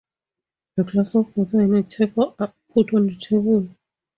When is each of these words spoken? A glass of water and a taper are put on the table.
A 0.79 0.83
glass 0.83 1.13
of 1.13 1.37
water 1.37 1.59
and 1.59 1.75
a 1.75 1.83
taper 1.83 2.33
are 2.39 2.51
put 2.73 2.91
on 2.95 3.05
the 3.05 3.13
table. 3.13 3.69